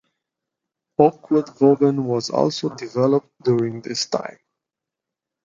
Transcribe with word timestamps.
Oakwood-Vaughan 0.97 2.05
was 2.05 2.31
also 2.31 2.69
developed 2.73 3.29
during 3.43 3.81
this 3.81 4.07
time. 4.07 4.39